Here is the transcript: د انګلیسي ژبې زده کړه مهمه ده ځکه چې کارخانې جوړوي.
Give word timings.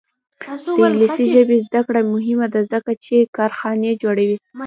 د 0.77 0.81
انګلیسي 0.83 1.25
ژبې 1.33 1.57
زده 1.67 1.81
کړه 1.87 2.01
مهمه 2.13 2.47
ده 2.53 2.61
ځکه 2.71 2.91
چې 3.03 3.15
کارخانې 3.37 3.91
جوړوي. 4.03 4.37